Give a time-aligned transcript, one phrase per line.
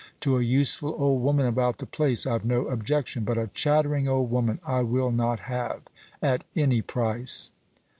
[0.21, 4.31] To a useful old woman about the place I've no objection; but a chattering old
[4.31, 5.83] woman I will not have
[6.23, 7.51] at any price."